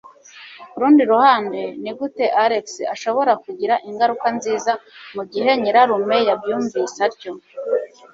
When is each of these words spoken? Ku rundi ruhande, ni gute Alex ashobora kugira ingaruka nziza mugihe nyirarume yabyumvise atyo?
Ku 0.71 0.75
rundi 0.81 1.01
ruhande, 1.11 1.61
ni 1.81 1.91
gute 1.97 2.25
Alex 2.43 2.65
ashobora 2.93 3.31
kugira 3.43 3.75
ingaruka 3.89 4.27
nziza 4.37 4.71
mugihe 5.15 5.49
nyirarume 5.61 6.17
yabyumvise 6.29 6.97
atyo? 7.07 7.31